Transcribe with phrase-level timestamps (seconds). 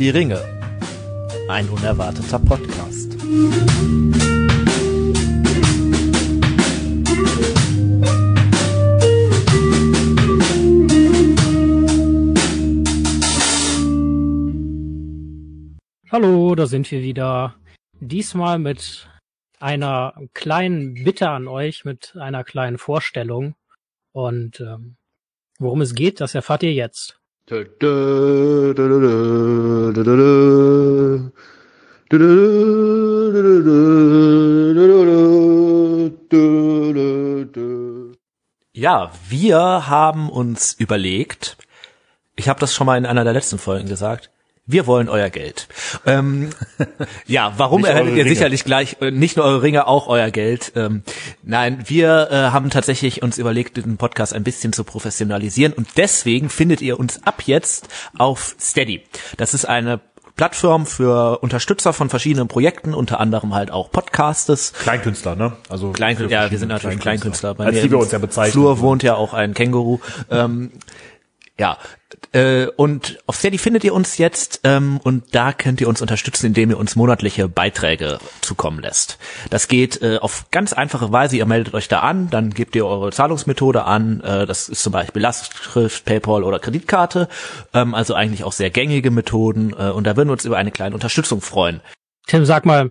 [0.00, 0.40] Die Ringe.
[1.50, 3.12] Ein unerwarteter Podcast.
[16.10, 17.56] Hallo, da sind wir wieder.
[18.00, 19.06] Diesmal mit
[19.58, 23.54] einer kleinen Bitte an euch, mit einer kleinen Vorstellung.
[24.12, 24.96] Und ähm,
[25.58, 27.19] worum es geht, das erfahrt ihr jetzt.
[38.72, 41.56] Ja, wir haben uns überlegt,
[42.36, 44.30] ich habe das schon mal in einer der letzten Folgen gesagt,
[44.72, 45.68] wir wollen euer Geld.
[46.06, 46.50] Ähm,
[47.26, 48.34] ja, warum Nicht erhältet eure ihr Ringe.
[48.34, 50.72] sicherlich gleich, äh, nicht nur eure Ringe, auch euer Geld.
[50.76, 51.02] Ähm,
[51.42, 56.48] nein, wir äh, haben tatsächlich uns überlegt, den Podcast ein bisschen zu professionalisieren und deswegen
[56.48, 59.02] findet ihr uns ab jetzt auf Steady.
[59.36, 60.00] Das ist eine
[60.40, 64.72] Plattform für Unterstützer von verschiedenen Projekten, unter anderem halt auch Podcastes.
[64.72, 65.52] Kleinkünstler, ne?
[65.68, 67.54] Also Kleinkünstler, ja, wir sind natürlich Kleinkünstler.
[67.54, 68.52] Bei Als die wir uns ja bezeichnen.
[68.52, 69.98] Flur wohnt ja auch ein Känguru.
[70.30, 70.70] Ähm,
[71.60, 71.76] ja,
[72.32, 76.46] äh, und auf Steady findet ihr uns jetzt ähm, und da könnt ihr uns unterstützen,
[76.46, 79.18] indem ihr uns monatliche Beiträge zukommen lässt.
[79.50, 81.36] Das geht äh, auf ganz einfache Weise.
[81.36, 84.22] Ihr meldet euch da an, dann gebt ihr eure Zahlungsmethode an.
[84.22, 87.28] Äh, das ist zum Beispiel Lastschrift, PayPal oder Kreditkarte.
[87.74, 89.74] Ähm, also eigentlich auch sehr gängige Methoden.
[89.78, 91.82] Äh, und da würden wir uns über eine kleine Unterstützung freuen.
[92.26, 92.90] Tim, sag mal,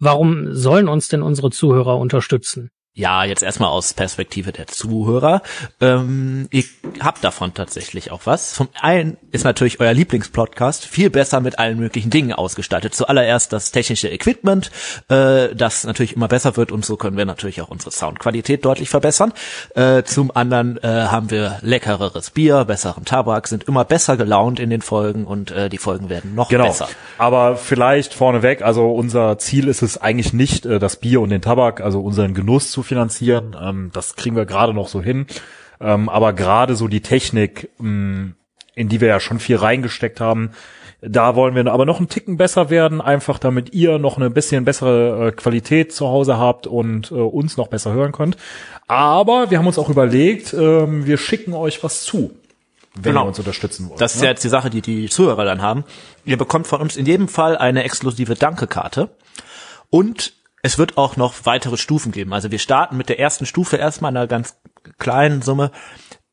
[0.00, 2.70] warum sollen uns denn unsere Zuhörer unterstützen?
[2.94, 5.40] Ja, jetzt erstmal aus Perspektive der Zuhörer.
[5.80, 6.64] Ähm, ihr
[7.00, 8.52] habt davon tatsächlich auch was.
[8.52, 12.94] Zum einen ist natürlich euer Lieblingspodcast viel besser mit allen möglichen Dingen ausgestattet.
[12.94, 14.70] Zuallererst das technische Equipment,
[15.08, 18.90] äh, das natürlich immer besser wird und so können wir natürlich auch unsere Soundqualität deutlich
[18.90, 19.32] verbessern.
[19.74, 24.68] Äh, zum anderen äh, haben wir leckereres Bier, besseren Tabak, sind immer besser gelaunt in
[24.68, 26.64] den Folgen und äh, die Folgen werden noch Genau.
[26.66, 26.88] besser.
[27.16, 31.40] Aber vielleicht vorneweg, also unser Ziel ist es eigentlich nicht, äh, das Bier und den
[31.40, 33.56] Tabak, also unseren Genuss zu finanzieren.
[33.60, 35.26] Ähm, das kriegen wir gerade noch so hin.
[35.80, 38.32] Ähm, aber gerade so die Technik, mh,
[38.74, 40.50] in die wir ja schon viel reingesteckt haben,
[41.04, 44.64] da wollen wir aber noch einen Ticken besser werden, einfach damit ihr noch eine bisschen
[44.64, 48.36] bessere äh, Qualität zu Hause habt und äh, uns noch besser hören könnt.
[48.86, 52.30] Aber wir haben uns auch überlegt, ähm, wir schicken euch was zu,
[52.94, 53.24] wenn Genau.
[53.24, 54.00] ihr uns unterstützen wollt.
[54.00, 54.26] Das ist ne?
[54.26, 55.82] ja jetzt die Sache, die die Zuhörer dann haben.
[56.24, 59.08] Ihr bekommt von uns in jedem Fall eine exklusive Danke-Karte
[59.90, 62.32] und es wird auch noch weitere Stufen geben.
[62.32, 64.56] Also wir starten mit der ersten Stufe erstmal einer ganz
[64.98, 65.72] kleinen Summe.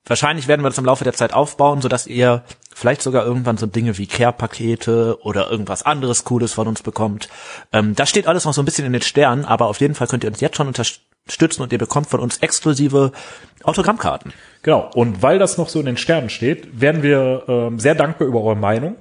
[0.05, 3.65] Wahrscheinlich werden wir das im Laufe der Zeit aufbauen, sodass ihr vielleicht sogar irgendwann so
[3.65, 7.29] Dinge wie Care-Pakete oder irgendwas anderes Cooles von uns bekommt.
[7.73, 10.07] Ähm, das steht alles noch so ein bisschen in den Sternen, aber auf jeden Fall
[10.07, 13.11] könnt ihr uns jetzt schon unterstützen und ihr bekommt von uns exklusive
[13.63, 14.33] Autogrammkarten.
[14.63, 14.89] Genau.
[14.93, 18.41] Und weil das noch so in den Sternen steht, werden wir ähm, sehr dankbar über
[18.41, 18.95] eure Meinung,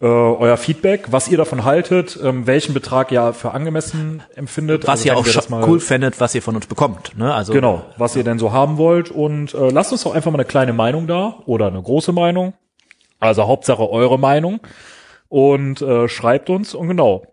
[0.00, 4.82] äh, euer Feedback, was ihr davon haltet, ähm, welchen Betrag ihr für angemessen empfindet.
[4.86, 7.16] Was Also ihr auch schon cool fändet, was ihr von uns bekommt.
[7.16, 7.32] Ne?
[7.32, 9.10] Also Genau, was ihr denn so haben wollt.
[9.10, 12.52] Und äh, lasst uns doch einfach mal eine kleine Meinung da oder eine große Meinung.
[13.20, 14.60] Also Hauptsache eure Meinung.
[15.28, 16.74] Und äh, schreibt uns.
[16.74, 17.26] Und genau.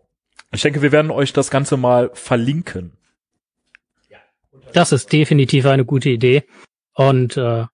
[0.52, 2.94] Ich denke, wir werden euch das Ganze mal verlinken.
[4.72, 6.44] Das ist definitiv eine gute Idee.
[6.96, 7.66] Und äh,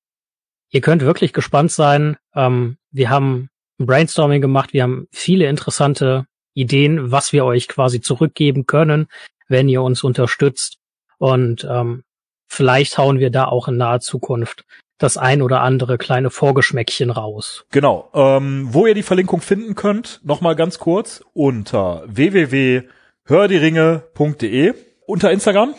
[0.69, 2.17] ihr könnt wirklich gespannt sein.
[2.35, 8.01] Ähm, wir haben ein Brainstorming gemacht, wir haben viele interessante Ideen, was wir euch quasi
[8.01, 9.07] zurückgeben können,
[9.47, 10.77] wenn ihr uns unterstützt.
[11.17, 12.03] Und ähm,
[12.47, 14.65] vielleicht hauen wir da auch in naher Zukunft
[14.99, 17.65] das ein oder andere kleine Vorgeschmäckchen raus.
[17.71, 18.11] Genau.
[18.13, 24.73] Ähm, wo ihr die Verlinkung finden könnt, nochmal ganz kurz, unter www.hördieringe.de,
[25.05, 25.73] unter Instagram.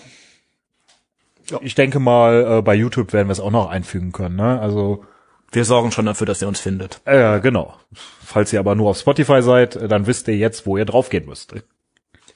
[1.60, 4.36] Ich denke mal, äh, bei YouTube werden wir es auch noch einfügen können.
[4.36, 4.58] Ne?
[4.58, 5.04] Also,
[5.52, 7.00] wir sorgen schon dafür, dass ihr uns findet.
[7.04, 7.74] äh, genau.
[8.24, 11.26] Falls ihr aber nur auf Spotify seid, äh, dann wisst ihr jetzt, wo ihr draufgehen
[11.26, 11.54] müsst.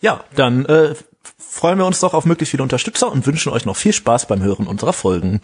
[0.00, 0.94] Ja, dann äh,
[1.38, 4.42] freuen wir uns doch auf möglichst viele Unterstützer und wünschen euch noch viel Spaß beim
[4.42, 5.40] Hören unserer Folgen.